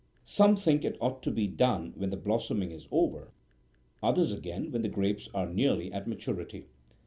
Some 0.25 0.55
think 0.55 0.83
it 0.83 0.97
ought 0.99 1.21
to 1.21 1.29
be 1.31 1.45
done 1.45 1.93
when 1.95 2.09
the 2.09 2.17
blossoming 2.17 2.71
is 2.71 2.87
over, 2.89 3.33
others, 4.01 4.31
again, 4.31 4.71
when 4.71 4.81
the 4.81 4.89
grapes 4.89 5.29
are 5.31 5.45
nearly 5.45 5.93
at 5.93 6.07
maturity. 6.07 6.65